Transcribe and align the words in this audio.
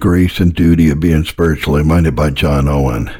grace 0.00 0.40
and 0.40 0.54
duty 0.54 0.88
of 0.88 0.98
being 0.98 1.24
spiritually 1.24 1.84
minded 1.84 2.16
by 2.16 2.30
John 2.30 2.66
Owen. 2.66 3.10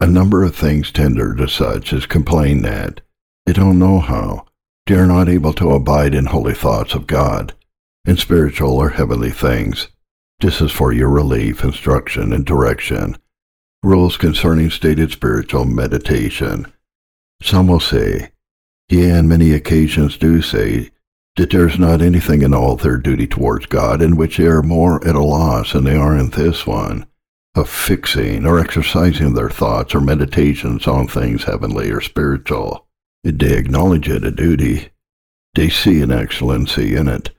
A 0.00 0.06
number 0.06 0.42
of 0.42 0.56
things 0.56 0.90
tender 0.90 1.34
to 1.34 1.46
such 1.46 1.92
as 1.92 2.06
complain 2.06 2.62
that 2.62 3.02
they 3.44 3.52
don't 3.52 3.78
know 3.78 4.00
how, 4.00 4.46
they 4.86 4.94
are 4.94 5.06
not 5.06 5.28
able 5.28 5.52
to 5.52 5.72
abide 5.72 6.14
in 6.14 6.26
holy 6.26 6.54
thoughts 6.54 6.94
of 6.94 7.06
God, 7.06 7.52
in 8.06 8.16
spiritual 8.16 8.72
or 8.72 8.88
heavenly 8.90 9.30
things. 9.30 9.88
This 10.40 10.62
is 10.62 10.72
for 10.72 10.92
your 10.92 11.10
relief, 11.10 11.62
instruction, 11.62 12.32
and 12.32 12.46
direction. 12.46 13.18
Rules 13.82 14.16
concerning 14.16 14.70
stated 14.70 15.12
spiritual 15.12 15.66
meditation. 15.66 16.72
Some 17.42 17.66
will 17.66 17.80
say, 17.80 18.30
yea, 18.88 19.12
on 19.12 19.28
many 19.28 19.52
occasions 19.52 20.16
do 20.16 20.40
say, 20.40 20.90
that 21.40 21.48
there 21.48 21.66
is 21.66 21.78
not 21.78 22.02
anything 22.02 22.42
in 22.42 22.52
all 22.52 22.76
their 22.76 22.98
duty 22.98 23.26
towards 23.26 23.64
God 23.64 24.02
in 24.02 24.14
which 24.14 24.36
they 24.36 24.44
are 24.44 24.62
more 24.62 25.02
at 25.08 25.16
a 25.16 25.22
loss 25.22 25.72
than 25.72 25.84
they 25.84 25.96
are 25.96 26.14
in 26.14 26.28
this 26.28 26.66
one, 26.66 27.06
of 27.54 27.66
fixing 27.66 28.44
or 28.44 28.58
exercising 28.58 29.32
their 29.32 29.48
thoughts 29.48 29.94
or 29.94 30.02
meditations 30.02 30.86
on 30.86 31.08
things 31.08 31.44
heavenly 31.44 31.90
or 31.90 32.02
spiritual. 32.02 32.86
They 33.24 33.56
acknowledge 33.56 34.06
it 34.06 34.22
a 34.22 34.30
duty. 34.30 34.90
They 35.54 35.70
see 35.70 36.02
an 36.02 36.10
excellency 36.10 36.94
in 36.94 37.08
it, 37.08 37.30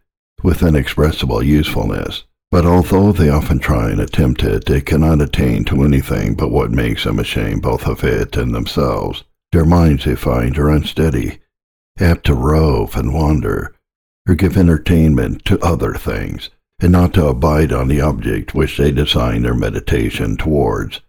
with 0.42 0.64
inexpressible 0.64 1.44
usefulness. 1.44 2.24
But 2.50 2.66
although 2.66 3.12
they 3.12 3.30
often 3.30 3.60
try 3.60 3.92
and 3.92 4.02
attempt 4.02 4.42
it, 4.42 4.66
they 4.66 4.82
cannot 4.82 5.22
attain 5.22 5.64
to 5.66 5.84
anything 5.84 6.34
but 6.34 6.50
what 6.50 6.72
makes 6.72 7.04
them 7.04 7.20
ashamed 7.20 7.62
both 7.62 7.86
of 7.86 8.04
it 8.04 8.36
and 8.36 8.56
themselves. 8.56 9.26
Their 9.52 9.64
minds, 9.64 10.06
they 10.06 10.16
find, 10.16 10.58
are 10.58 10.72
unsteady, 10.72 11.38
apt 12.00 12.26
to 12.26 12.34
rove 12.34 12.96
and 12.96 13.14
wander, 13.14 13.76
or 14.28 14.36
give 14.36 14.58
entertainment 14.58 15.44
to 15.46 15.60
other 15.60 15.94
things, 15.94 16.50
and 16.80 16.92
not 16.92 17.14
to 17.14 17.28
abide 17.28 17.72
on 17.72 17.88
the 17.88 18.02
object 18.02 18.54
which 18.54 18.78
they 18.78 18.92
design 18.92 19.44
their 19.44 19.56
meditation 19.56 20.38
towards. 20.38 21.02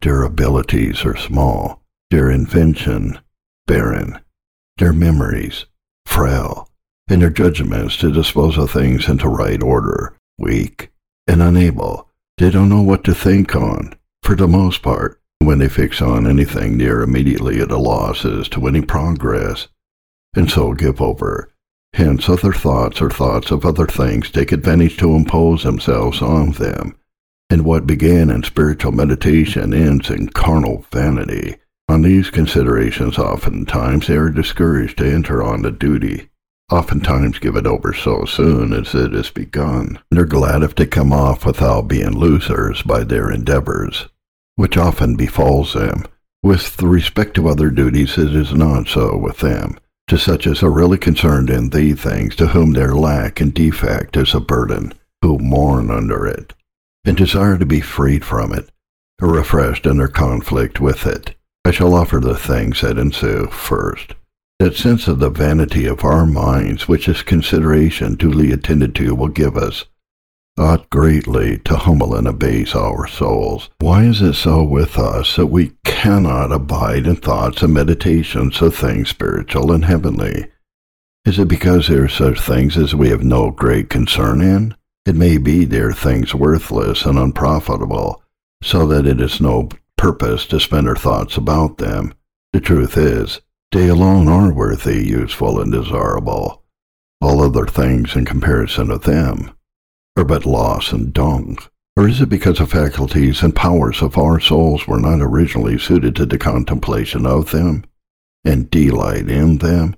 Their 0.00 0.22
abilities 0.22 1.04
are 1.04 1.16
small, 1.16 1.82
their 2.10 2.30
invention 2.30 3.18
barren, 3.66 4.18
their 4.78 4.92
memories 4.92 5.66
frail, 6.06 6.68
and 7.08 7.22
their 7.22 7.30
judgments 7.30 7.96
to 7.98 8.10
dispose 8.10 8.56
of 8.56 8.70
things 8.70 9.08
into 9.08 9.28
right 9.28 9.62
order 9.62 10.14
weak 10.38 10.90
and 11.26 11.42
unable. 11.42 12.08
They 12.38 12.50
don't 12.50 12.68
know 12.68 12.82
what 12.82 13.04
to 13.04 13.14
think 13.14 13.54
on, 13.54 13.94
for 14.22 14.34
the 14.34 14.48
most 14.48 14.82
part. 14.82 15.20
When 15.40 15.58
they 15.58 15.68
fix 15.68 16.00
on 16.00 16.26
anything, 16.26 16.78
they 16.78 16.86
are 16.86 17.02
immediately 17.02 17.60
at 17.60 17.70
a 17.70 17.78
loss 17.78 18.24
as 18.24 18.48
to 18.50 18.66
any 18.66 18.82
progress, 18.82 19.68
and 20.34 20.50
so 20.50 20.72
give 20.72 21.00
over. 21.00 21.50
Hence, 21.94 22.28
other 22.28 22.52
thoughts 22.52 23.00
or 23.00 23.10
thoughts 23.10 23.50
of 23.50 23.64
other 23.64 23.86
things 23.86 24.30
take 24.30 24.52
advantage 24.52 24.96
to 24.98 25.14
impose 25.14 25.62
themselves 25.62 26.22
on 26.22 26.52
them, 26.52 26.94
and 27.50 27.64
what 27.64 27.86
began 27.86 28.30
in 28.30 28.42
spiritual 28.42 28.92
meditation 28.92 29.72
ends 29.72 30.10
in 30.10 30.28
carnal 30.28 30.84
vanity. 30.92 31.56
On 31.88 32.02
these 32.02 32.30
considerations, 32.30 33.18
oftentimes 33.18 34.06
they 34.06 34.16
are 34.16 34.28
discouraged 34.28 34.98
to 34.98 35.10
enter 35.10 35.42
on 35.42 35.62
the 35.62 35.70
duty, 35.70 36.28
oftentimes 36.70 37.38
give 37.38 37.56
it 37.56 37.66
over 37.66 37.94
so 37.94 38.24
soon 38.26 38.72
as 38.72 38.94
it 38.94 39.14
is 39.14 39.30
begun. 39.30 39.98
They're 40.10 40.26
glad 40.26 40.62
if 40.62 40.74
they 40.74 40.86
come 40.86 41.12
off 41.12 41.46
without 41.46 41.88
being 41.88 42.18
losers 42.18 42.82
by 42.82 43.04
their 43.04 43.30
endeavors, 43.30 44.08
which 44.56 44.76
often 44.76 45.16
befalls 45.16 45.72
them. 45.72 46.04
With 46.42 46.80
respect 46.82 47.34
to 47.34 47.48
other 47.48 47.70
duties, 47.70 48.18
it 48.18 48.34
is 48.34 48.52
not 48.52 48.86
so 48.86 49.16
with 49.16 49.38
them. 49.38 49.78
To 50.08 50.18
such 50.18 50.46
as 50.46 50.62
are 50.62 50.70
really 50.70 50.98
concerned 50.98 51.50
in 51.50 51.70
these 51.70 52.00
things, 52.00 52.34
to 52.36 52.48
whom 52.48 52.72
their 52.72 52.94
lack 52.94 53.40
and 53.40 53.52
defect 53.52 54.16
is 54.16 54.34
a 54.34 54.40
burden, 54.40 54.94
who 55.22 55.38
mourn 55.38 55.90
under 55.90 56.26
it, 56.26 56.54
and 57.04 57.16
desire 57.16 57.58
to 57.58 57.66
be 57.66 57.80
freed 57.80 58.24
from 58.24 58.52
it, 58.52 58.70
or 59.20 59.28
refreshed 59.28 59.86
in 59.86 59.98
their 59.98 60.08
conflict 60.08 60.80
with 60.80 61.06
it 61.06 61.34
I 61.68 61.70
shall 61.70 61.92
offer 61.92 62.18
the 62.18 62.34
things 62.34 62.80
that 62.80 62.96
ensue 62.96 63.48
first. 63.48 64.14
That 64.58 64.74
sense 64.74 65.06
of 65.06 65.18
the 65.18 65.28
vanity 65.28 65.84
of 65.84 66.02
our 66.02 66.24
minds 66.24 66.88
which 66.88 67.04
this 67.04 67.22
consideration 67.22 68.14
duly 68.14 68.52
attended 68.52 68.94
to 68.94 69.14
will 69.14 69.28
give 69.28 69.54
us, 69.54 69.84
ought 70.58 70.90
greatly 70.90 71.58
to 71.58 71.76
humble 71.76 72.14
and 72.14 72.26
abase 72.26 72.74
our 72.74 73.06
souls. 73.06 73.70
Why 73.78 74.04
is 74.04 74.20
it 74.20 74.34
so 74.34 74.62
with 74.62 74.98
us 74.98 75.36
that 75.36 75.46
we 75.46 75.72
cannot 75.84 76.52
abide 76.52 77.06
in 77.06 77.16
thoughts 77.16 77.62
and 77.62 77.72
meditations 77.72 78.60
of 78.60 78.74
things 78.74 79.08
spiritual 79.08 79.72
and 79.72 79.84
heavenly? 79.84 80.50
Is 81.24 81.38
it 81.38 81.48
because 81.48 81.88
there 81.88 82.04
are 82.04 82.08
such 82.08 82.40
things 82.40 82.76
as 82.76 82.94
we 82.94 83.10
have 83.10 83.22
no 83.22 83.50
great 83.50 83.90
concern 83.90 84.40
in? 84.40 84.74
It 85.06 85.14
may 85.14 85.38
be 85.38 85.64
they 85.64 85.80
are 85.80 85.92
things 85.92 86.34
worthless 86.34 87.04
and 87.04 87.18
unprofitable, 87.18 88.22
so 88.62 88.86
that 88.88 89.06
it 89.06 89.20
is 89.20 89.40
no 89.40 89.68
purpose 89.96 90.46
to 90.46 90.60
spend 90.60 90.88
our 90.88 90.96
thoughts 90.96 91.36
about 91.36 91.78
them. 91.78 92.14
The 92.52 92.60
truth 92.60 92.96
is, 92.96 93.40
they 93.72 93.88
alone 93.88 94.28
are 94.28 94.52
worthy, 94.52 95.06
useful, 95.06 95.60
and 95.60 95.70
desirable. 95.70 96.62
All 97.20 97.42
other 97.42 97.66
things 97.66 98.16
in 98.16 98.24
comparison 98.24 98.90
of 98.90 99.02
them 99.02 99.52
are 100.18 100.24
but 100.24 100.44
loss 100.44 100.92
and 100.92 101.12
dung. 101.14 101.56
Or 101.96 102.08
is 102.08 102.20
it 102.20 102.28
because 102.28 102.58
the 102.58 102.66
faculties 102.66 103.42
and 103.42 103.56
powers 103.56 104.02
of 104.02 104.18
our 104.18 104.38
souls 104.38 104.86
were 104.86 105.00
not 105.00 105.20
originally 105.20 105.78
suited 105.78 106.14
to 106.16 106.26
the 106.26 106.38
contemplation 106.38 107.26
of 107.26 107.50
them, 107.50 107.84
and 108.44 108.70
delight 108.70 109.28
in 109.28 109.58
them? 109.58 109.96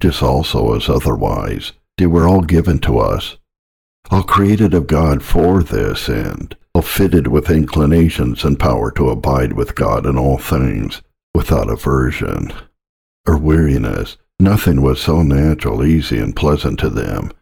Just 0.00 0.22
also 0.22 0.74
as 0.74 0.88
otherwise, 0.88 1.72
they 1.98 2.06
were 2.06 2.26
all 2.26 2.42
given 2.42 2.78
to 2.80 2.98
us, 2.98 3.36
all 4.10 4.22
created 4.22 4.74
of 4.74 4.86
God 4.86 5.22
for 5.22 5.62
this 5.62 6.08
end, 6.08 6.56
all 6.74 6.82
fitted 6.82 7.26
with 7.26 7.50
inclinations 7.50 8.44
and 8.44 8.58
power 8.58 8.90
to 8.92 9.10
abide 9.10 9.54
with 9.54 9.74
God 9.74 10.06
in 10.06 10.16
all 10.18 10.38
things, 10.38 11.02
without 11.34 11.70
aversion 11.70 12.52
or 13.26 13.36
weariness. 13.36 14.16
Nothing 14.38 14.82
was 14.82 15.00
so 15.00 15.22
natural, 15.22 15.84
easy, 15.84 16.18
and 16.18 16.36
pleasant 16.36 16.78
to 16.80 16.90
them. 16.90 17.32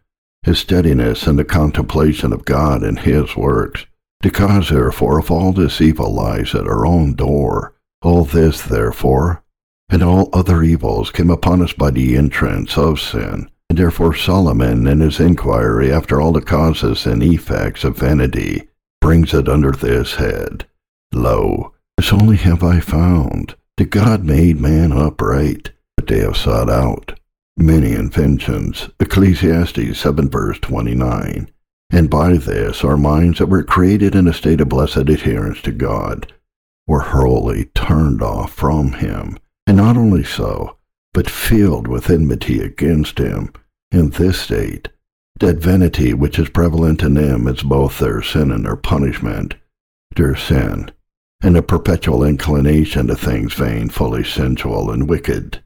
His 0.45 0.59
steadiness 0.59 1.25
in 1.25 1.37
the 1.37 1.43
contemplation 1.43 2.31
of 2.31 2.45
God 2.45 2.83
and 2.83 2.99
His 2.99 3.35
works. 3.35 3.87
The 4.21 4.29
Because, 4.29 4.69
therefore, 4.69 5.17
if 5.17 5.31
all 5.31 5.51
this 5.51 5.81
evil 5.81 6.13
lies 6.13 6.53
at 6.53 6.67
our 6.67 6.85
own 6.85 7.15
door, 7.15 7.73
all 8.03 8.25
this, 8.25 8.61
therefore, 8.61 9.43
and 9.89 10.03
all 10.03 10.29
other 10.33 10.61
evils 10.61 11.09
came 11.09 11.31
upon 11.31 11.63
us 11.63 11.73
by 11.73 11.89
the 11.89 12.15
entrance 12.15 12.77
of 12.77 13.01
sin, 13.01 13.49
and 13.71 13.79
therefore 13.79 14.13
Solomon, 14.13 14.85
in 14.85 14.99
his 14.99 15.19
inquiry 15.19 15.91
after 15.91 16.21
all 16.21 16.31
the 16.31 16.41
causes 16.41 17.07
and 17.07 17.23
effects 17.23 17.83
of 17.83 17.97
vanity, 17.97 18.69
brings 19.01 19.33
it 19.33 19.49
under 19.49 19.71
this 19.71 20.13
head. 20.13 20.67
Lo, 21.11 21.73
this 21.97 22.13
only 22.13 22.37
have 22.37 22.63
I 22.63 22.81
found, 22.81 23.55
that 23.77 23.89
God 23.89 24.23
made 24.23 24.61
man 24.61 24.91
upright, 24.91 25.71
but 25.97 26.05
they 26.05 26.19
have 26.19 26.37
sought 26.37 26.69
out 26.69 27.19
many 27.57 27.93
inventions. 27.93 28.89
Ecclesiastes 28.99 29.97
7 29.99 30.29
verse 30.29 30.59
29. 30.59 31.49
And 31.91 32.09
by 32.09 32.37
this 32.37 32.83
our 32.83 32.97
minds 32.97 33.39
that 33.39 33.47
were 33.47 33.63
created 33.63 34.15
in 34.15 34.27
a 34.27 34.33
state 34.33 34.61
of 34.61 34.69
blessed 34.69 34.97
adherence 35.09 35.61
to 35.61 35.71
God 35.71 36.33
were 36.87 37.01
wholly 37.01 37.65
turned 37.75 38.21
off 38.21 38.53
from 38.53 38.93
him. 38.93 39.37
And 39.67 39.77
not 39.77 39.97
only 39.97 40.23
so, 40.23 40.77
but 41.13 41.29
filled 41.29 41.87
with 41.87 42.09
enmity 42.09 42.59
against 42.59 43.17
him. 43.17 43.51
In 43.91 44.09
this 44.09 44.39
state, 44.39 44.89
that 45.39 45.57
vanity 45.57 46.13
which 46.13 46.37
is 46.37 46.49
prevalent 46.49 47.01
in 47.01 47.13
them 47.13 47.47
is 47.47 47.63
both 47.63 47.99
their 47.99 48.21
sin 48.21 48.51
and 48.51 48.65
their 48.65 48.75
punishment, 48.75 49.55
their 50.15 50.35
sin, 50.35 50.91
and 51.41 51.55
a 51.55 51.61
perpetual 51.61 52.23
inclination 52.23 53.07
to 53.07 53.15
things 53.15 53.53
vain, 53.53 53.89
foolish, 53.89 54.33
sensual, 54.33 54.91
and 54.91 55.09
wicked. 55.09 55.63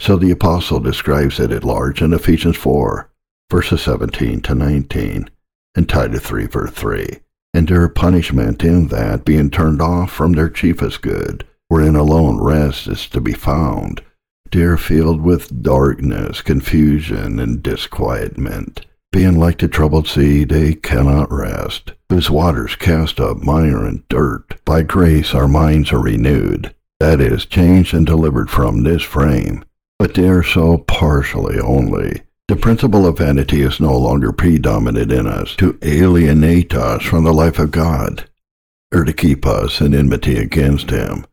So 0.00 0.16
the 0.16 0.30
apostle 0.30 0.80
describes 0.80 1.40
it 1.40 1.50
at 1.50 1.64
large 1.64 2.02
in 2.02 2.12
Ephesians 2.12 2.56
4, 2.56 3.10
verses 3.50 3.82
17 3.82 4.40
to 4.42 4.54
19, 4.54 5.30
and 5.74 5.88
Titus 5.88 6.22
3, 6.22 6.46
verse 6.46 6.70
3. 6.70 7.08
And 7.54 7.68
their 7.68 7.88
punishment 7.88 8.62
in 8.62 8.88
that 8.88 9.24
being 9.24 9.50
turned 9.50 9.82
off 9.82 10.12
from 10.12 10.32
their 10.32 10.48
chiefest 10.48 11.02
good, 11.02 11.46
wherein 11.68 11.96
alone 11.96 12.40
rest 12.40 12.86
is 12.86 13.08
to 13.08 13.20
be 13.20 13.32
found, 13.32 14.02
they 14.50 14.62
are 14.62 14.76
filled 14.76 15.20
with 15.20 15.62
darkness, 15.62 16.40
confusion, 16.42 17.38
and 17.38 17.62
disquietment 17.62 18.86
being 19.10 19.38
like 19.38 19.58
the 19.58 19.68
troubled 19.68 20.06
sea, 20.06 20.44
they 20.44 20.74
cannot 20.74 21.32
rest, 21.32 21.92
whose 22.10 22.30
waters 22.30 22.76
cast 22.76 23.18
up 23.20 23.38
mire 23.38 23.84
and 23.84 24.06
dirt. 24.08 24.62
By 24.64 24.82
grace 24.82 25.34
our 25.34 25.48
minds 25.48 25.92
are 25.92 26.00
renewed, 26.00 26.74
that 27.00 27.20
is, 27.20 27.46
changed 27.46 27.94
and 27.94 28.06
delivered 28.06 28.50
from 28.50 28.82
this 28.82 29.02
frame. 29.02 29.64
But 29.98 30.14
they 30.14 30.28
are 30.28 30.44
so 30.44 30.78
partially 30.78 31.58
only. 31.58 32.22
The 32.46 32.56
principle 32.56 33.06
of 33.06 33.18
vanity 33.18 33.62
is 33.62 33.80
no 33.80 33.96
longer 33.96 34.32
predominant 34.32 35.12
in 35.12 35.26
us 35.26 35.54
to 35.56 35.78
alienate 35.82 36.72
us 36.74 37.02
from 37.02 37.24
the 37.24 37.34
life 37.34 37.58
of 37.58 37.72
God, 37.72 38.28
or 38.94 39.04
to 39.04 39.12
keep 39.12 39.44
us 39.44 39.80
in 39.80 39.94
enmity 39.94 40.38
against 40.38 40.90
Him. 40.90 41.26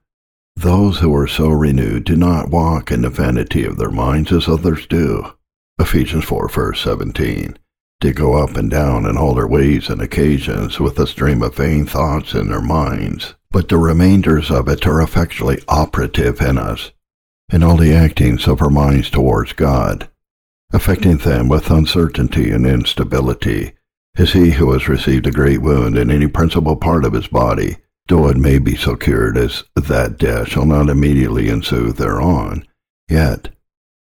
Those 0.58 1.00
who 1.00 1.16
are 1.16 1.28
so 1.28 1.50
renewed 1.50 2.06
do 2.06 2.16
not 2.16 2.50
walk 2.50 2.92
in 2.92 3.02
the 3.02 3.10
vanity 3.10 3.66
of 3.66 3.78
their 3.78 3.92
minds 3.92 4.32
as 4.32 4.48
others 4.48 4.88
do. 4.88 5.26
Ephesians 5.80 6.24
4 6.24 6.48
verse 6.48 6.82
17 6.82 7.58
They 8.02 8.14
go 8.14 8.34
up 8.34 8.56
and 8.58 8.72
down 8.72 9.06
in 9.06 9.18
all 9.18 9.36
their 9.36 9.48
ways 9.48 9.90
and 9.90 10.02
occasions 10.02 10.80
with 10.80 10.98
a 10.98 11.08
stream 11.08 11.44
of 11.44 11.56
vain 11.56 11.86
thoughts 11.86 12.34
in 12.34 12.48
their 12.48 12.62
minds, 12.62 13.36
but 13.52 13.70
the 13.70 13.78
remainders 13.78 14.50
of 14.50 14.68
it 14.70 14.88
are 14.88 15.02
effectually 15.02 15.62
operative 15.68 16.42
in 16.42 16.58
us, 16.58 16.92
in 17.52 17.64
all 17.64 17.78
the 17.78 17.94
actings 17.94 18.48
of 18.48 18.62
our 18.62 18.70
minds 18.70 19.10
towards 19.10 19.54
God, 19.54 20.10
affecting 20.74 21.18
them 21.18 21.48
with 21.48 21.70
uncertainty 21.70 22.52
and 22.52 22.66
instability, 22.66 23.74
is 24.18 24.34
he 24.34 24.52
who 24.52 24.72
has 24.72 24.88
received 24.88 25.28
a 25.28 25.32
great 25.32 25.62
wound 25.62 25.98
in 25.98 26.10
any 26.10 26.28
principal 26.28 26.76
part 26.76 27.06
of 27.06 27.14
his 27.14 27.28
body, 27.28 27.78
though 28.08 28.28
it 28.28 28.38
may 28.38 28.58
be 28.60 28.76
so 28.76 28.96
cured 28.96 29.38
as 29.38 29.64
that 29.76 30.18
death 30.18 30.50
shall 30.50 30.66
not 30.66 30.90
immediately 30.90 31.50
ensue 31.50 31.92
thereon, 31.92 32.66
yet 33.10 33.50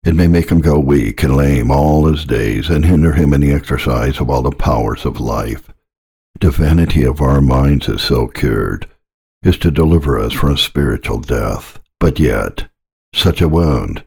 it 0.05 0.15
may 0.15 0.27
make 0.27 0.51
him 0.51 0.61
go 0.61 0.79
weak 0.79 1.23
and 1.23 1.37
lame 1.37 1.71
all 1.71 2.07
his 2.07 2.25
days, 2.25 2.69
and 2.69 2.85
hinder 2.85 3.13
him 3.13 3.33
in 3.33 3.41
the 3.41 3.53
exercise 3.53 4.21
of 4.21 4.29
all 4.29 4.43
the 4.43 4.51
powers 4.51 5.05
of 5.05 5.21
life. 5.21 5.73
The 6.41 6.51
vanity 6.51 7.05
of 7.05 7.21
our 7.21 7.41
minds 7.41 7.89
is 7.89 8.03
so 8.03 8.27
cured, 8.27 8.89
is 9.45 9.59
to 9.59 9.71
deliver 9.71 10.19
us 10.19 10.33
from 10.33 10.57
spiritual 10.57 11.21
death. 11.21 11.79
But 12.01 12.19
yet, 12.19 12.69
such 13.15 13.41
a 13.41 13.49
wound, 13.49 14.05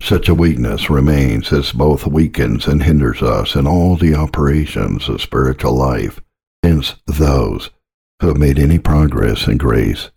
such 0.00 0.28
a 0.28 0.34
weakness 0.34 0.90
remains 0.90 1.52
as 1.52 1.72
both 1.72 2.06
weakens 2.06 2.66
and 2.66 2.82
hinders 2.82 3.22
us 3.22 3.54
in 3.54 3.66
all 3.66 3.96
the 3.96 4.14
operations 4.14 5.08
of 5.08 5.22
spiritual 5.22 5.74
life. 5.74 6.20
Hence, 6.62 6.96
those 7.06 7.70
who 8.20 8.28
have 8.28 8.36
made 8.36 8.58
any 8.58 8.78
progress 8.78 9.46
in 9.46 9.58
grace 9.58 10.10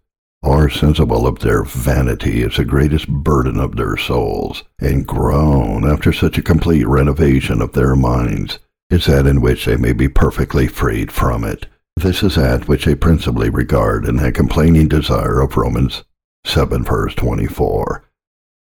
are 0.44 0.70
sensible 0.70 1.26
of 1.26 1.40
their 1.40 1.64
vanity 1.64 2.44
as 2.44 2.58
the 2.58 2.66
greatest 2.66 3.08
burden 3.08 3.60
of 3.60 3.76
their 3.76 3.98
souls, 3.98 4.64
and 4.80 5.08
groan 5.08 5.90
after 5.90 6.14
such 6.14 6.38
a 6.38 6.44
complete 6.44 6.88
renovation 6.88 7.62
of 7.62 7.74
their 7.74 7.96
minds 7.96 8.60
is 8.90 9.06
that 9.06 9.26
in 9.26 9.42
which 9.42 9.66
they 9.66 9.76
may 9.76 9.94
be 9.94 10.08
perfectly 10.08 10.68
freed 10.68 11.12
from 11.12 11.44
it. 11.44 11.66
This 11.96 12.22
is 12.22 12.36
that 12.36 12.68
which 12.68 12.86
they 12.86 12.94
principally 12.94 13.50
regard 13.50 14.06
in 14.06 14.18
that 14.18 14.36
complaining 14.36 14.88
desire 14.88 15.42
of 15.42 15.58
Romans 15.58 16.04
7 16.46 16.84
verse 16.84 17.16
24. 17.16 18.04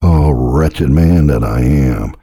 O 0.06 0.30
wretched 0.30 0.90
man 0.90 1.28
that 1.28 1.42
I 1.42 1.62
am, 1.62 2.14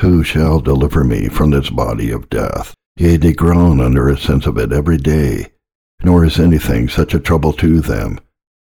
who 0.00 0.22
shall 0.22 0.60
deliver 0.60 1.04
me 1.04 1.28
from 1.28 1.50
this 1.50 1.70
body 1.70 2.10
of 2.10 2.28
death? 2.28 2.74
Yea, 2.98 3.16
they 3.16 3.32
groan 3.32 3.80
under 3.80 4.08
a 4.08 4.18
sense 4.18 4.46
of 4.46 4.58
it 4.58 4.72
every 4.72 4.98
day, 4.98 5.46
nor 6.04 6.24
is 6.24 6.38
anything 6.38 6.88
such 6.88 7.14
a 7.14 7.18
trouble 7.18 7.54
to 7.54 7.80
them 7.80 8.20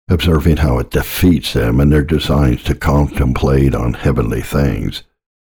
observing 0.10 0.58
how 0.58 0.80
it 0.80 0.92
defeats 0.92 1.54
them 1.54 1.80
in 1.80 1.90
their 1.90 2.04
designs 2.04 2.64
to 2.64 2.76
contemplate 2.76 3.74
on 3.74 3.94
heavenly 3.94 4.42
things, 4.42 5.04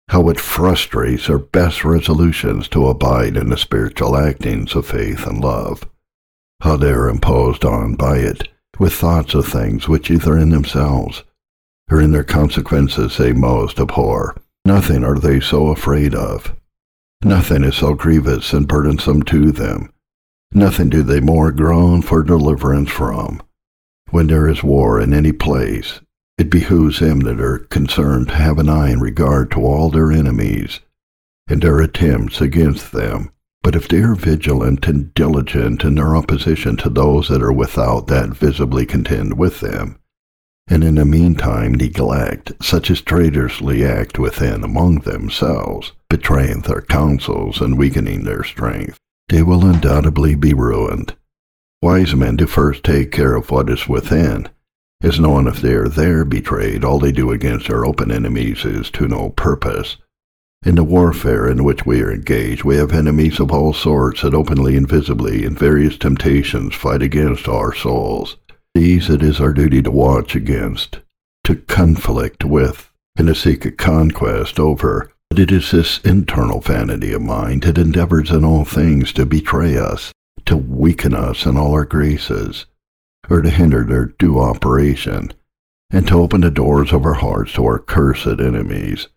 how 0.09 0.29
it 0.29 0.39
frustrates 0.39 1.27
their 1.27 1.39
best 1.39 1.83
resolutions 1.83 2.67
to 2.67 2.87
abide 2.87 3.35
in 3.37 3.49
the 3.49 3.57
spiritual 3.57 4.15
actings 4.15 4.75
of 4.75 4.85
faith 4.85 5.25
and 5.25 5.41
love, 5.41 5.89
how 6.61 6.77
they 6.77 6.91
are 6.91 7.09
imposed 7.09 7.65
on 7.65 7.95
by 7.95 8.17
it 8.17 8.49
with 8.77 8.93
thoughts 8.93 9.33
of 9.33 9.47
things 9.47 9.87
which 9.87 10.11
either 10.11 10.37
in 10.37 10.49
themselves 10.49 11.23
or 11.89 12.01
in 12.01 12.11
their 12.11 12.23
consequences 12.23 13.17
they 13.17 13.33
most 13.33 13.79
abhor. 13.79 14.35
Nothing 14.65 15.03
are 15.03 15.19
they 15.19 15.39
so 15.39 15.67
afraid 15.67 16.15
of. 16.15 16.55
Nothing 17.23 17.63
is 17.63 17.75
so 17.75 17.93
grievous 17.93 18.53
and 18.53 18.67
burdensome 18.67 19.23
to 19.23 19.51
them. 19.51 19.91
Nothing 20.51 20.89
do 20.89 21.03
they 21.03 21.19
more 21.19 21.51
groan 21.51 22.01
for 22.01 22.23
deliverance 22.23 22.89
from 22.89 23.41
when 24.15 24.27
there 24.27 24.47
is 24.47 24.63
war 24.63 25.01
in 25.01 25.13
any 25.13 25.33
place, 25.33 25.99
it 26.37 26.49
behooves 26.49 26.99
them 26.99 27.19
that 27.21 27.39
are 27.39 27.59
concerned 27.59 28.29
to 28.29 28.35
have 28.35 28.59
an 28.59 28.69
eye 28.69 28.89
in 28.89 28.99
regard 28.99 29.51
to 29.51 29.59
all 29.59 29.89
their 29.89 30.11
enemies 30.11 30.79
and 31.49 31.61
their 31.61 31.81
attempts 31.81 32.39
against 32.39 32.91
them. 32.93 33.29
But 33.61 33.75
if 33.75 33.87
they 33.87 34.01
are 34.03 34.15
vigilant 34.15 34.87
and 34.87 35.13
diligent 35.13 35.83
in 35.83 35.95
their 35.95 36.15
opposition 36.15 36.77
to 36.77 36.89
those 36.89 37.27
that 37.27 37.41
are 37.41 37.51
without 37.51 38.07
that 38.07 38.29
visibly 38.29 38.85
contend 38.85 39.37
with 39.37 39.59
them, 39.59 39.99
and 40.67 40.83
in 40.83 40.95
the 40.95 41.05
meantime 41.05 41.73
neglect 41.73 42.51
such 42.61 42.89
as 42.89 43.01
traitorously 43.01 43.85
act 43.85 44.19
within 44.19 44.63
among 44.63 44.99
themselves, 44.99 45.91
betraying 46.09 46.61
their 46.61 46.81
counsels 46.81 47.61
and 47.61 47.77
weakening 47.77 48.23
their 48.23 48.43
strength, 48.43 48.97
they 49.29 49.43
will 49.43 49.65
undoubtedly 49.65 50.35
be 50.35 50.53
ruined 50.53 51.15
Wise 51.85 52.15
men 52.15 52.35
do 52.35 52.47
first 52.47 52.83
take 52.83 53.11
care 53.11 53.35
of 53.35 53.51
what 53.51 53.69
is 53.69 53.87
within, 53.87 54.49
as 55.03 55.19
knowing 55.19 55.45
if 55.45 55.61
they 55.61 55.75
are 55.75 55.87
there 55.87 56.25
betrayed, 56.25 56.83
all 56.83 56.97
they 56.97 57.11
do 57.11 57.31
against 57.31 57.67
their 57.67 57.85
open 57.85 58.11
enemies 58.11 58.65
is 58.65 58.89
to 58.89 59.07
no 59.07 59.29
purpose. 59.29 59.97
In 60.65 60.73
the 60.73 60.83
warfare 60.83 61.47
in 61.47 61.63
which 61.63 61.85
we 61.85 62.01
are 62.01 62.11
engaged, 62.11 62.63
we 62.63 62.77
have 62.77 62.91
enemies 62.91 63.39
of 63.39 63.51
all 63.51 63.71
sorts 63.71 64.23
that 64.23 64.33
openly 64.33 64.75
and 64.75 64.89
visibly 64.89 65.45
in 65.45 65.53
various 65.53 65.95
temptations 65.95 66.73
fight 66.73 67.03
against 67.03 67.47
our 67.47 67.71
souls. 67.71 68.37
These 68.75 69.09
it 69.09 69.23
is 69.23 69.39
our 69.39 69.53
duty 69.53 69.81
to 69.83 69.89
watch 69.89 70.35
against, 70.35 70.99
to 71.45 71.55
conflict 71.55 72.43
with, 72.43 72.91
and 73.15 73.27
to 73.27 73.33
seek 73.33 73.63
a 73.63 73.71
conquest 73.71 74.59
over. 74.59 75.13
But 75.29 75.39
it 75.39 75.49
is 75.49 75.71
this 75.71 75.99
internal 75.99 76.59
vanity 76.59 77.13
of 77.13 77.21
mind 77.21 77.63
that 77.63 77.77
endeavors 77.77 78.31
in 78.31 78.43
all 78.43 78.65
things 78.65 79.13
to 79.13 79.25
betray 79.25 79.77
us, 79.77 80.11
to 80.45 80.57
weaken 80.57 81.13
us 81.13 81.45
in 81.45 81.55
all 81.55 81.71
our 81.71 81.85
graces, 81.85 82.65
or 83.29 83.41
to 83.41 83.49
hinder 83.49 83.85
their 83.85 84.07
due 84.07 84.39
operation, 84.39 85.31
and 85.89 86.05
to 86.09 86.19
open 86.19 86.41
the 86.41 86.51
doors 86.51 86.91
of 86.91 87.05
our 87.05 87.13
hearts 87.13 87.53
to 87.53 87.63
our 87.63 87.79
cursed 87.79 88.27
enemies. 88.27 89.07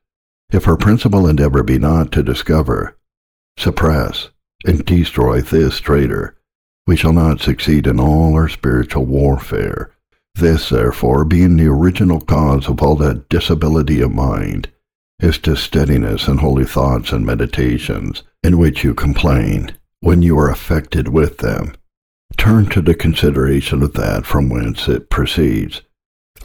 If 0.52 0.68
our 0.68 0.76
principal 0.76 1.26
endeavor 1.26 1.64
be 1.64 1.80
not 1.80 2.12
to 2.12 2.22
discover, 2.22 2.96
suppress, 3.58 4.28
and 4.64 4.84
destroy 4.84 5.40
this 5.40 5.80
traitor, 5.80 6.37
we 6.88 6.96
shall 6.96 7.12
not 7.12 7.38
succeed 7.38 7.86
in 7.86 8.00
all 8.00 8.32
our 8.32 8.48
spiritual 8.48 9.04
warfare. 9.04 9.94
This, 10.36 10.70
therefore, 10.70 11.26
being 11.26 11.58
the 11.58 11.66
original 11.66 12.18
cause 12.18 12.66
of 12.66 12.80
all 12.80 12.96
that 12.96 13.28
disability 13.28 14.00
of 14.00 14.14
mind, 14.14 14.70
is 15.20 15.36
to 15.40 15.54
steadiness 15.54 16.28
in 16.28 16.38
holy 16.38 16.64
thoughts 16.64 17.12
and 17.12 17.26
meditations, 17.26 18.22
in 18.42 18.56
which 18.56 18.84
you 18.84 18.94
complain, 18.94 19.76
when 20.00 20.22
you 20.22 20.38
are 20.38 20.50
affected 20.50 21.08
with 21.08 21.36
them. 21.38 21.74
Turn 22.38 22.70
to 22.70 22.80
the 22.80 22.94
consideration 22.94 23.82
of 23.82 23.92
that 23.92 24.24
from 24.24 24.48
whence 24.48 24.88
it 24.88 25.10
proceeds. 25.10 25.82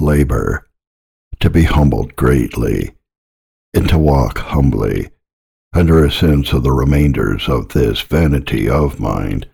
Labor, 0.01 0.67
to 1.39 1.49
be 1.49 1.63
humbled 1.63 2.17
greatly, 2.17 2.91
and 3.73 3.87
to 3.87 3.97
walk 3.97 4.39
humbly, 4.39 5.07
under 5.71 6.03
a 6.03 6.11
sense 6.11 6.51
of 6.51 6.63
the 6.63 6.73
remainders 6.73 7.47
of 7.47 7.69
this 7.69 8.01
vanity 8.01 8.67
of 8.67 8.99
mind, 8.99 9.47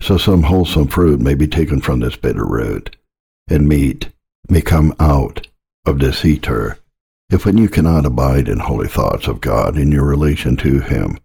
so 0.00 0.16
some 0.16 0.44
wholesome 0.44 0.88
fruit 0.88 1.20
may 1.20 1.34
be 1.34 1.46
taken 1.46 1.80
from 1.80 2.00
this 2.00 2.16
bitter 2.16 2.46
root, 2.46 2.96
and 3.48 3.68
meat 3.68 4.10
may 4.48 4.60
come 4.60 4.94
out 4.98 5.46
of 5.84 5.98
this 5.98 6.24
eater. 6.24 6.78
If 7.30 7.44
when 7.44 7.58
you 7.58 7.68
cannot 7.68 8.06
abide 8.06 8.48
in 8.48 8.58
holy 8.58 8.88
thoughts 8.88 9.28
of 9.28 9.40
God 9.40 9.76
in 9.76 9.92
your 9.92 10.04
relation 10.04 10.56
to 10.58 10.80
him, 10.80 11.18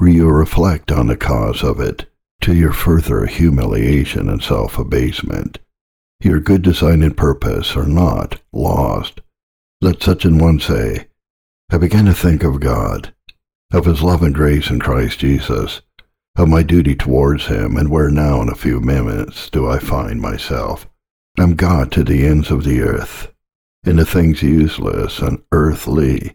you 0.00 0.28
reflect 0.28 0.92
on 0.92 1.06
the 1.06 1.16
cause 1.16 1.62
of 1.62 1.80
it, 1.80 2.06
to 2.42 2.54
your 2.54 2.72
further 2.72 3.26
humiliation 3.26 4.28
and 4.28 4.42
self-abasement. 4.42 5.58
Your 6.20 6.40
good 6.40 6.62
design 6.62 7.02
and 7.02 7.16
purpose 7.16 7.76
are 7.76 7.86
not 7.86 8.40
lost. 8.52 9.20
Let 9.80 10.02
such 10.02 10.24
an 10.24 10.38
one 10.38 10.60
say, 10.60 11.08
I 11.70 11.78
began 11.78 12.04
to 12.06 12.14
think 12.14 12.42
of 12.42 12.60
God, 12.60 13.12
of 13.72 13.84
his 13.84 14.02
love 14.02 14.22
and 14.22 14.34
grace 14.34 14.70
in 14.70 14.80
Christ 14.80 15.18
Jesus, 15.18 15.82
of 16.36 16.48
my 16.48 16.62
duty 16.62 16.94
towards 16.94 17.46
him, 17.46 17.76
and 17.76 17.90
where 17.90 18.10
now 18.10 18.42
in 18.42 18.48
a 18.48 18.54
few 18.54 18.80
minutes 18.80 19.48
do 19.50 19.68
I 19.68 19.78
find 19.78 20.20
myself? 20.20 20.86
I'm 21.38 21.54
God 21.54 21.90
to 21.92 22.04
the 22.04 22.26
ends 22.26 22.50
of 22.50 22.64
the 22.64 22.82
earth, 22.82 23.32
in 23.84 23.96
the 23.96 24.04
things 24.04 24.42
useless 24.42 25.20
and 25.20 25.42
earthly, 25.52 26.34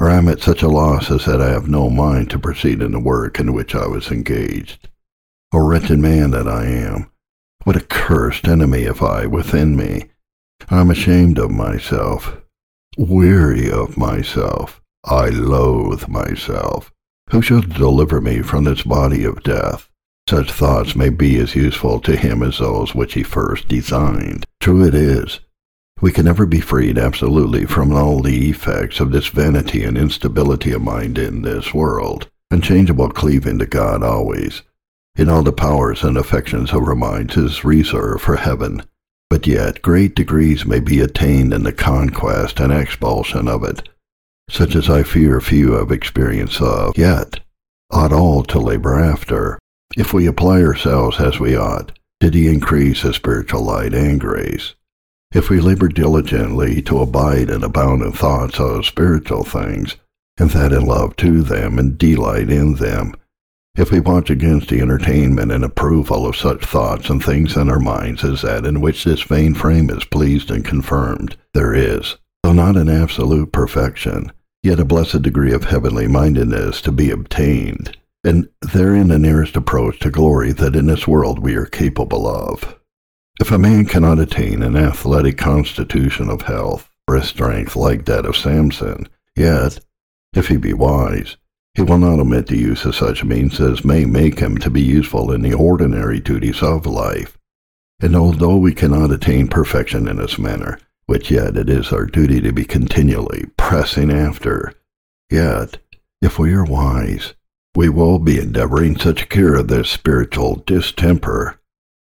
or 0.00 0.10
I 0.10 0.16
am 0.16 0.28
at 0.28 0.40
such 0.40 0.62
a 0.62 0.68
loss 0.68 1.10
as 1.10 1.24
that 1.26 1.40
I 1.40 1.50
have 1.50 1.68
no 1.68 1.90
mind 1.90 2.30
to 2.30 2.38
proceed 2.38 2.82
in 2.82 2.92
the 2.92 3.00
work 3.00 3.38
in 3.38 3.52
which 3.52 3.74
I 3.74 3.86
was 3.86 4.10
engaged. 4.10 4.88
O 5.52 5.58
wretched 5.58 5.98
man 5.98 6.32
that 6.32 6.48
I 6.48 6.66
am, 6.66 7.10
what 7.64 7.76
a 7.76 7.80
cursed 7.80 8.48
enemy 8.48 8.84
have 8.84 9.02
I 9.02 9.26
within 9.26 9.76
me! 9.76 10.10
I 10.70 10.80
am 10.80 10.90
ashamed 10.90 11.38
of 11.38 11.50
myself, 11.50 12.36
weary 12.98 13.70
of 13.70 13.96
myself, 13.96 14.80
I 15.04 15.28
loathe 15.28 16.08
myself. 16.08 16.92
Who 17.30 17.42
shall 17.42 17.60
deliver 17.60 18.20
me 18.20 18.42
from 18.42 18.64
this 18.64 18.82
body 18.82 19.24
of 19.24 19.42
death? 19.42 19.88
Such 20.28 20.52
thoughts 20.52 20.96
may 20.96 21.08
be 21.08 21.38
as 21.38 21.54
useful 21.54 22.00
to 22.00 22.16
him 22.16 22.42
as 22.42 22.58
those 22.58 22.94
which 22.94 23.14
he 23.14 23.22
first 23.22 23.68
designed. 23.68 24.44
True 24.60 24.84
it 24.84 24.94
is, 24.94 25.40
we 26.02 26.12
can 26.12 26.26
never 26.26 26.44
be 26.44 26.60
freed 26.60 26.98
absolutely 26.98 27.64
from 27.64 27.92
all 27.92 28.20
the 28.20 28.50
effects 28.50 29.00
of 29.00 29.12
this 29.12 29.28
vanity 29.28 29.82
and 29.82 29.96
instability 29.96 30.72
of 30.72 30.82
mind 30.82 31.16
in 31.16 31.40
this 31.40 31.72
world, 31.72 32.28
unchangeable 32.50 33.08
cleaving 33.08 33.58
to 33.60 33.66
God 33.66 34.02
always. 34.02 34.62
In 35.16 35.30
all 35.30 35.42
the 35.42 35.52
powers 35.52 36.04
and 36.04 36.18
affections 36.18 36.72
of 36.72 36.82
our 36.82 36.94
minds 36.94 37.38
is 37.38 37.64
reserved 37.64 38.20
for 38.20 38.36
heaven, 38.36 38.82
but 39.30 39.46
yet 39.46 39.80
great 39.80 40.14
degrees 40.14 40.66
may 40.66 40.80
be 40.80 41.00
attained 41.00 41.54
in 41.54 41.62
the 41.62 41.72
conquest 41.72 42.60
and 42.60 42.72
expulsion 42.72 43.48
of 43.48 43.64
it, 43.64 43.88
such 44.48 44.74
as 44.74 44.88
I 44.88 45.02
fear 45.02 45.40
few 45.40 45.72
have 45.72 45.90
experience 45.90 46.60
of. 46.60 46.96
Yet 46.96 47.40
ought 47.90 48.12
all 48.12 48.42
to 48.44 48.58
labor 48.58 48.98
after, 48.98 49.58
if 49.96 50.12
we 50.12 50.26
apply 50.26 50.62
ourselves 50.62 51.20
as 51.20 51.38
we 51.38 51.56
ought, 51.56 51.96
did 52.20 52.34
he 52.34 52.48
increase 52.48 53.02
his 53.02 53.16
spiritual 53.16 53.62
light 53.62 53.94
and 53.94 54.20
grace. 54.20 54.74
If 55.32 55.50
we 55.50 55.60
labor 55.60 55.88
diligently 55.88 56.80
to 56.82 57.00
abide 57.00 57.50
and 57.50 57.62
abound 57.62 58.02
in 58.02 58.12
thoughts 58.12 58.58
of 58.58 58.86
spiritual 58.86 59.44
things, 59.44 59.96
and 60.38 60.50
that 60.50 60.72
in 60.72 60.84
love 60.86 61.16
to 61.16 61.42
them 61.42 61.78
and 61.78 61.98
delight 61.98 62.50
in 62.50 62.74
them, 62.74 63.14
if 63.76 63.90
we 63.90 64.00
watch 64.00 64.30
against 64.30 64.70
the 64.70 64.80
entertainment 64.80 65.52
and 65.52 65.62
approval 65.62 66.26
of 66.26 66.36
such 66.36 66.64
thoughts 66.64 67.10
and 67.10 67.22
things 67.22 67.56
in 67.56 67.68
our 67.68 67.78
minds 67.78 68.24
as 68.24 68.42
that 68.42 68.64
in 68.64 68.80
which 68.80 69.04
this 69.04 69.22
vain 69.22 69.52
frame 69.52 69.90
is 69.90 70.04
pleased 70.04 70.50
and 70.50 70.64
confirmed, 70.64 71.36
there 71.52 71.74
is, 71.74 72.16
though 72.42 72.54
not 72.54 72.76
an 72.76 72.88
absolute 72.88 73.52
perfection, 73.52 74.32
yet 74.66 74.80
a 74.80 74.84
blessed 74.84 75.22
degree 75.22 75.52
of 75.52 75.62
heavenly 75.62 76.08
mindedness 76.08 76.80
to 76.80 76.90
be 76.90 77.12
obtained, 77.12 77.96
and 78.24 78.48
therein 78.72 79.06
the 79.06 79.18
nearest 79.18 79.54
approach 79.54 80.00
to 80.00 80.10
glory 80.10 80.50
that 80.50 80.74
in 80.74 80.86
this 80.86 81.06
world 81.06 81.38
we 81.38 81.54
are 81.54 81.66
capable 81.66 82.26
of. 82.26 82.76
If 83.40 83.52
a 83.52 83.58
man 83.58 83.84
cannot 83.84 84.18
attain 84.18 84.64
an 84.64 84.74
athletic 84.74 85.38
constitution 85.38 86.28
of 86.28 86.42
health 86.42 86.90
or 87.06 87.14
a 87.14 87.22
strength 87.22 87.76
like 87.76 88.06
that 88.06 88.26
of 88.26 88.36
Samson, 88.36 89.08
yet, 89.36 89.78
if 90.34 90.48
he 90.48 90.56
be 90.56 90.72
wise, 90.72 91.36
he 91.74 91.82
will 91.82 91.98
not 91.98 92.18
omit 92.18 92.48
the 92.48 92.58
use 92.58 92.84
of 92.84 92.96
such 92.96 93.22
means 93.22 93.60
as 93.60 93.84
may 93.84 94.04
make 94.04 94.40
him 94.40 94.58
to 94.58 94.68
be 94.68 94.82
useful 94.82 95.30
in 95.30 95.42
the 95.42 95.54
ordinary 95.54 96.18
duties 96.18 96.60
of 96.60 96.86
life. 96.86 97.38
And 98.00 98.16
although 98.16 98.56
we 98.56 98.74
cannot 98.74 99.12
attain 99.12 99.46
perfection 99.46 100.08
in 100.08 100.16
this 100.16 100.38
manner, 100.38 100.80
which 101.06 101.30
yet 101.30 101.56
it 101.56 101.70
is 101.70 101.92
our 101.92 102.04
duty 102.04 102.40
to 102.40 102.52
be 102.52 102.64
continually 102.64 103.46
pressing 103.66 104.12
after, 104.12 104.72
yet, 105.28 105.78
if 106.22 106.38
we 106.38 106.52
are 106.52 106.64
wise, 106.64 107.34
we 107.74 107.88
will 107.88 108.20
be 108.20 108.38
endeavoring 108.38 108.96
such 108.96 109.28
cure 109.28 109.56
of 109.56 109.66
this 109.66 109.90
spiritual 109.90 110.62
distemper 110.68 111.58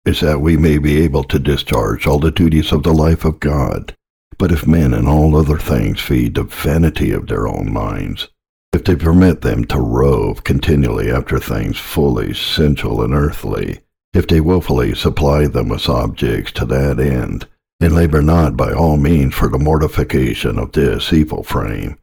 is 0.06 0.20
that 0.20 0.42
we 0.42 0.58
may 0.58 0.78
be 0.78 1.02
able 1.02 1.24
to 1.24 1.40
discharge 1.40 2.06
all 2.06 2.20
the 2.20 2.32
duties 2.32 2.74
of 2.74 2.84
the 2.84 2.94
life 2.94 3.24
of 3.24 3.40
God. 3.40 3.96
But 4.38 4.52
if 4.52 4.68
men 4.68 4.94
in 4.94 5.08
all 5.08 5.38
other 5.38 5.58
things 5.58 6.02
feed 6.02 6.36
the 6.36 6.44
vanity 6.44 7.12
of 7.14 7.28
their 7.28 7.48
own 7.48 7.72
minds, 7.72 8.28
if 8.74 8.84
they 8.84 8.98
permit 8.98 9.40
them 9.40 9.64
to 9.66 9.80
rove 9.80 10.44
continually 10.44 11.10
after 11.10 11.40
things 11.40 11.80
fully 11.80 12.34
sensual 12.34 13.02
and 13.02 13.14
earthly, 13.14 13.80
if 14.14 14.28
they 14.28 14.42
wilfully 14.42 14.96
supply 14.96 15.48
them 15.48 15.70
with 15.70 15.88
objects 15.88 16.52
to 16.52 16.66
that 16.66 17.00
end, 17.00 17.48
and 17.84 17.94
labor 17.94 18.22
not 18.22 18.56
by 18.56 18.72
all 18.72 18.96
means 18.96 19.34
for 19.34 19.50
the 19.50 19.60
mortification 19.60 20.58
of 20.58 20.72
this 20.72 21.12
evil 21.12 21.44
frame, 21.44 21.98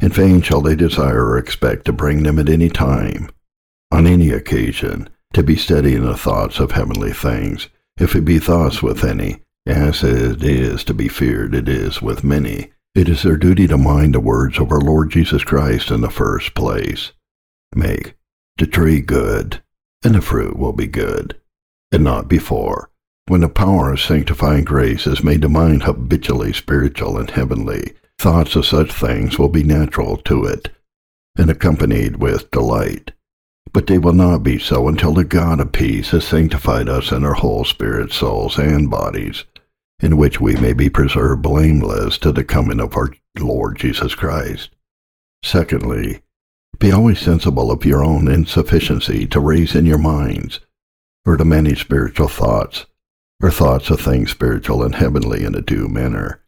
in 0.00 0.08
vain 0.08 0.40
shall 0.40 0.62
they 0.62 0.74
desire 0.74 1.26
or 1.26 1.38
expect 1.38 1.84
to 1.84 1.92
bring 1.92 2.22
them 2.22 2.38
at 2.38 2.48
any 2.48 2.70
time, 2.70 3.28
on 3.90 4.06
any 4.06 4.30
occasion, 4.30 5.08
to 5.34 5.42
be 5.42 5.54
steady 5.54 5.94
in 5.94 6.04
the 6.04 6.16
thoughts 6.16 6.58
of 6.58 6.72
heavenly 6.72 7.12
things, 7.12 7.68
if 7.98 8.16
it 8.16 8.24
be 8.24 8.38
thus 8.38 8.82
with 8.82 9.04
any, 9.04 9.42
as 9.66 10.02
it 10.02 10.42
is 10.42 10.82
to 10.84 10.94
be 10.94 11.08
feared 11.08 11.54
it 11.54 11.68
is 11.68 12.00
with 12.00 12.24
many. 12.24 12.72
It 12.94 13.08
is 13.10 13.22
their 13.22 13.36
duty 13.36 13.66
to 13.66 13.76
mind 13.76 14.14
the 14.14 14.20
words 14.20 14.58
of 14.58 14.72
our 14.72 14.80
Lord 14.80 15.10
Jesus 15.10 15.44
Christ 15.44 15.90
in 15.90 16.00
the 16.00 16.08
first 16.08 16.54
place. 16.54 17.12
Make 17.74 18.14
the 18.56 18.66
tree 18.66 19.00
good, 19.00 19.62
and 20.02 20.14
the 20.14 20.22
fruit 20.22 20.56
will 20.56 20.72
be 20.72 20.86
good, 20.86 21.38
and 21.92 22.02
not 22.02 22.26
before, 22.26 22.90
when 23.28 23.40
the 23.40 23.48
power 23.48 23.92
of 23.92 24.00
sanctifying 24.00 24.64
grace 24.64 25.06
is 25.06 25.24
made 25.24 25.42
the 25.42 25.48
mind 25.48 25.82
habitually 25.82 26.52
spiritual 26.52 27.18
and 27.18 27.30
heavenly, 27.30 27.92
thoughts 28.18 28.56
of 28.56 28.66
such 28.66 28.92
things 28.92 29.38
will 29.38 29.48
be 29.48 29.62
natural 29.62 30.16
to 30.16 30.44
it, 30.44 30.70
and 31.36 31.50
accompanied 31.50 32.16
with 32.16 32.50
delight 32.50 33.12
but 33.76 33.88
they 33.88 33.98
will 33.98 34.14
not 34.14 34.42
be 34.42 34.58
so 34.58 34.88
until 34.88 35.12
the 35.12 35.22
God 35.22 35.60
of 35.60 35.70
peace 35.70 36.08
has 36.12 36.26
sanctified 36.26 36.88
us 36.88 37.12
in 37.12 37.26
our 37.26 37.34
whole 37.34 37.62
spirit, 37.62 38.10
souls, 38.10 38.56
and 38.56 38.90
bodies, 38.90 39.44
in 40.00 40.16
which 40.16 40.40
we 40.40 40.56
may 40.56 40.72
be 40.72 40.88
preserved 40.88 41.42
blameless 41.42 42.16
to 42.16 42.32
the 42.32 42.42
coming 42.42 42.80
of 42.80 42.96
our 42.96 43.10
Lord 43.38 43.78
Jesus 43.78 44.14
Christ. 44.14 44.70
Secondly, 45.42 46.22
be 46.78 46.90
always 46.90 47.18
sensible 47.18 47.70
of 47.70 47.84
your 47.84 48.02
own 48.02 48.28
insufficiency 48.28 49.26
to 49.26 49.40
raise 49.40 49.74
in 49.74 49.84
your 49.84 49.98
minds, 49.98 50.60
or 51.26 51.36
to 51.36 51.44
many 51.44 51.74
spiritual 51.74 52.28
thoughts, 52.28 52.86
or 53.42 53.50
thoughts 53.50 53.90
of 53.90 54.00
things 54.00 54.30
spiritual 54.30 54.82
and 54.82 54.94
heavenly 54.94 55.44
in 55.44 55.54
a 55.54 55.62
due 55.62 55.88
manner. 55.88 56.42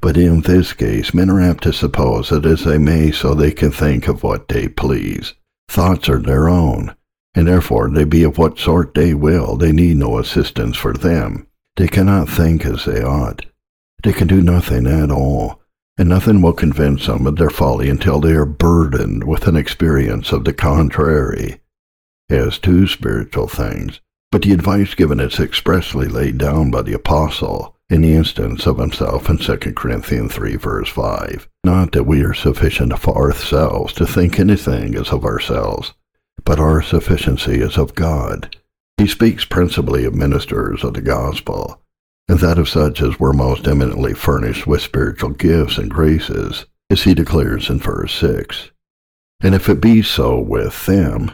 But 0.00 0.16
in 0.16 0.42
this 0.42 0.72
case, 0.72 1.14
men 1.14 1.30
are 1.30 1.40
apt 1.40 1.62
to 1.64 1.72
suppose 1.72 2.28
that 2.28 2.44
as 2.44 2.64
they 2.64 2.78
may, 2.78 3.10
so 3.10 3.34
they 3.34 3.52
can 3.52 3.70
think 3.70 4.08
of 4.08 4.22
what 4.22 4.48
they 4.48 4.68
please 4.68 5.34
Thoughts 5.68 6.08
are 6.08 6.20
their 6.20 6.48
own, 6.48 6.94
and 7.34 7.46
therefore 7.46 7.90
they 7.90 8.04
be 8.04 8.22
of 8.22 8.38
what 8.38 8.58
sort 8.58 8.94
they 8.94 9.14
will, 9.14 9.56
they 9.56 9.72
need 9.72 9.96
no 9.96 10.18
assistance 10.18 10.76
for 10.76 10.92
them. 10.92 11.46
They 11.76 11.88
cannot 11.88 12.28
think 12.28 12.64
as 12.64 12.84
they 12.84 13.02
ought. 13.02 13.44
They 14.02 14.12
can 14.12 14.28
do 14.28 14.40
nothing 14.40 14.86
at 14.86 15.10
all, 15.10 15.60
and 15.98 16.08
nothing 16.08 16.40
will 16.40 16.52
convince 16.52 17.06
them 17.06 17.26
of 17.26 17.36
their 17.36 17.50
folly 17.50 17.90
until 17.90 18.20
they 18.20 18.32
are 18.32 18.46
burdened 18.46 19.24
with 19.24 19.46
an 19.46 19.56
experience 19.56 20.32
of 20.32 20.44
the 20.44 20.52
contrary. 20.52 21.60
As 22.30 22.58
to 22.60 22.86
spiritual 22.86 23.48
things, 23.48 24.00
but 24.36 24.42
the 24.42 24.52
advice 24.52 24.92
given 24.94 25.18
is 25.18 25.40
expressly 25.40 26.08
laid 26.08 26.36
down 26.36 26.70
by 26.70 26.82
the 26.82 26.92
apostle 26.92 27.74
in 27.88 28.02
the 28.02 28.12
instance 28.12 28.66
of 28.66 28.76
himself 28.76 29.30
in 29.30 29.38
2 29.38 29.56
Corinthians 29.72 30.34
3 30.34 30.56
verse 30.56 30.90
5. 30.90 31.48
Not 31.64 31.92
that 31.92 32.04
we 32.04 32.20
are 32.20 32.34
sufficient 32.34 32.92
of 32.92 33.08
ourselves 33.08 33.94
to 33.94 34.04
think 34.04 34.38
anything 34.38 34.94
as 34.94 35.08
of 35.08 35.24
ourselves, 35.24 35.94
but 36.44 36.60
our 36.60 36.82
sufficiency 36.82 37.62
is 37.62 37.78
of 37.78 37.94
God. 37.94 38.54
He 38.98 39.06
speaks 39.06 39.46
principally 39.46 40.04
of 40.04 40.14
ministers 40.14 40.84
of 40.84 40.92
the 40.92 41.00
gospel, 41.00 41.80
and 42.28 42.38
that 42.40 42.58
of 42.58 42.68
such 42.68 43.00
as 43.00 43.18
were 43.18 43.32
most 43.32 43.66
eminently 43.66 44.12
furnished 44.12 44.66
with 44.66 44.82
spiritual 44.82 45.30
gifts 45.30 45.78
and 45.78 45.90
graces, 45.90 46.66
as 46.90 47.04
he 47.04 47.14
declares 47.14 47.70
in 47.70 47.78
verse 47.78 48.12
6. 48.12 48.70
And 49.40 49.54
if 49.54 49.70
it 49.70 49.80
be 49.80 50.02
so 50.02 50.38
with 50.38 50.84
them, 50.84 51.32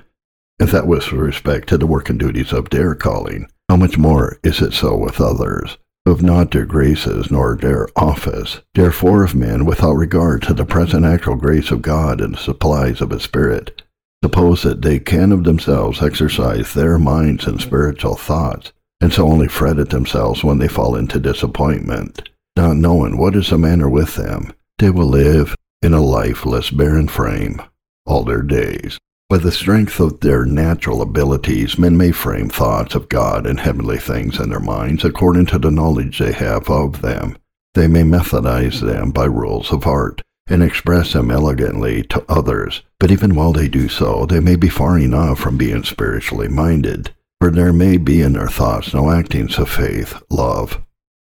and 0.62 0.70
that 0.70 0.86
with 0.86 1.10
respect 1.10 1.68
to 1.68 1.76
the 1.76 1.88
work 1.88 2.08
and 2.08 2.20
duties 2.20 2.52
of 2.52 2.70
their 2.70 2.94
calling, 2.94 3.48
how 3.68 3.74
much 3.74 3.98
more 3.98 4.38
is 4.44 4.62
it 4.62 4.72
so 4.72 4.96
with 4.96 5.20
others? 5.20 5.76
of 6.06 6.22
not 6.22 6.50
their 6.50 6.64
graces 6.66 7.30
nor 7.30 7.56
their 7.56 7.88
office. 7.96 8.60
Therefore, 8.74 9.24
if 9.24 9.34
men, 9.34 9.64
without 9.64 9.94
regard 9.94 10.42
to 10.42 10.54
the 10.54 10.64
present 10.64 11.04
actual 11.04 11.36
grace 11.36 11.70
of 11.70 11.82
God 11.82 12.20
and 12.20 12.34
the 12.34 12.38
supplies 12.38 13.00
of 13.00 13.10
His 13.10 13.22
Spirit, 13.22 13.82
suppose 14.24 14.62
that 14.62 14.82
they 14.82 14.98
can 14.98 15.30
of 15.30 15.44
themselves 15.44 16.02
exercise 16.02 16.74
their 16.74 16.98
minds 16.98 17.46
and 17.46 17.60
spiritual 17.60 18.16
thoughts, 18.16 18.72
and 19.00 19.12
so 19.12 19.28
only 19.28 19.48
fret 19.48 19.78
at 19.78 19.90
themselves 19.90 20.42
when 20.42 20.58
they 20.58 20.68
fall 20.68 20.96
into 20.96 21.20
disappointment, 21.20 22.28
not 22.56 22.76
knowing 22.76 23.16
what 23.16 23.36
is 23.36 23.50
the 23.50 23.58
matter 23.58 23.88
with 23.88 24.16
them, 24.16 24.52
they 24.78 24.90
will 24.90 25.06
live 25.06 25.54
in 25.82 25.94
a 25.94 26.00
lifeless, 26.00 26.70
barren 26.70 27.06
frame 27.06 27.62
all 28.06 28.24
their 28.24 28.42
days. 28.42 28.98
By 29.32 29.38
the 29.38 29.50
strength 29.50 29.98
of 29.98 30.20
their 30.20 30.44
natural 30.44 31.00
abilities, 31.00 31.78
men 31.78 31.96
may 31.96 32.12
frame 32.12 32.50
thoughts 32.50 32.94
of 32.94 33.08
God 33.08 33.46
and 33.46 33.58
heavenly 33.58 33.96
things 33.96 34.38
in 34.38 34.50
their 34.50 34.60
minds 34.60 35.06
according 35.06 35.46
to 35.46 35.58
the 35.58 35.70
knowledge 35.70 36.18
they 36.18 36.32
have 36.32 36.68
of 36.68 37.00
them. 37.00 37.38
They 37.72 37.88
may 37.88 38.02
methodize 38.02 38.82
them 38.82 39.10
by 39.10 39.24
rules 39.24 39.72
of 39.72 39.86
art 39.86 40.20
and 40.48 40.62
express 40.62 41.14
them 41.14 41.30
elegantly 41.30 42.02
to 42.10 42.22
others, 42.28 42.82
but 43.00 43.10
even 43.10 43.34
while 43.34 43.54
they 43.54 43.68
do 43.68 43.88
so, 43.88 44.26
they 44.26 44.38
may 44.38 44.54
be 44.54 44.68
far 44.68 44.98
enough 44.98 45.38
from 45.38 45.56
being 45.56 45.82
spiritually 45.82 46.48
minded, 46.48 47.14
for 47.40 47.50
there 47.50 47.72
may 47.72 47.96
be 47.96 48.20
in 48.20 48.34
their 48.34 48.48
thoughts 48.48 48.92
no 48.92 49.10
actings 49.10 49.58
of 49.58 49.70
faith, 49.70 50.22
love, 50.28 50.78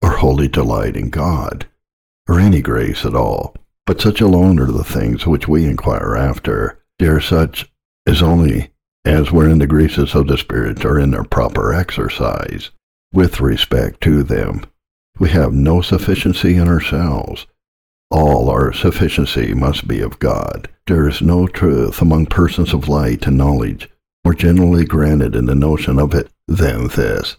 or 0.01 0.17
holy 0.17 0.47
delight 0.47 0.97
in 0.97 1.11
God, 1.11 1.67
or 2.27 2.39
any 2.39 2.63
grace 2.63 3.05
at 3.05 3.13
all. 3.13 3.55
But 3.85 4.01
such 4.01 4.19
alone 4.19 4.57
are 4.57 4.71
the 4.71 4.83
things 4.83 5.27
which 5.27 5.47
we 5.47 5.65
inquire 5.65 6.15
after. 6.15 6.79
They 6.97 7.05
are 7.07 7.21
such 7.21 7.69
is 8.05 8.21
only 8.21 8.71
as 9.05 9.31
wherein 9.31 9.59
the 9.59 9.67
graces 9.67 10.15
of 10.15 10.27
the 10.27 10.37
Spirit 10.37 10.85
are 10.85 10.99
in 10.99 11.11
their 11.11 11.23
proper 11.23 11.73
exercise, 11.73 12.71
with 13.11 13.41
respect 13.41 14.01
to 14.01 14.23
them. 14.23 14.65
We 15.19 15.29
have 15.29 15.53
no 15.53 15.81
sufficiency 15.81 16.55
in 16.55 16.67
ourselves. 16.67 17.45
All 18.09 18.49
our 18.49 18.71
sufficiency 18.73 19.53
must 19.53 19.87
be 19.87 19.99
of 19.99 20.19
God. 20.19 20.69
There 20.87 21.07
is 21.07 21.21
no 21.21 21.47
truth 21.47 22.01
among 22.01 22.27
persons 22.27 22.73
of 22.73 22.87
light 22.87 23.27
and 23.27 23.37
knowledge 23.37 23.89
more 24.23 24.33
generally 24.33 24.85
granted 24.85 25.35
in 25.35 25.45
the 25.45 25.55
notion 25.55 25.99
of 25.99 26.13
it 26.13 26.29
than 26.47 26.87
this, 26.89 27.37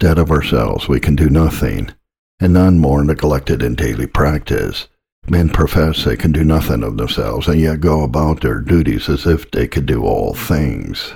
that 0.00 0.18
of 0.18 0.30
ourselves 0.30 0.88
we 0.88 1.00
can 1.00 1.16
do 1.16 1.30
nothing, 1.30 1.90
and 2.38 2.52
none 2.52 2.78
more 2.78 3.02
neglected 3.02 3.62
in 3.62 3.74
daily 3.74 4.06
practice 4.06 4.88
Men 5.30 5.50
profess 5.50 6.04
they 6.04 6.16
can 6.16 6.32
do 6.32 6.42
nothing 6.42 6.82
of 6.82 6.96
themselves, 6.96 7.48
and 7.48 7.60
yet 7.60 7.80
go 7.80 8.02
about 8.02 8.40
their 8.40 8.60
duties 8.60 9.08
as 9.08 9.26
if 9.26 9.50
they 9.50 9.68
could 9.68 9.84
do 9.86 10.04
all 10.04 10.34
things. 10.34 11.14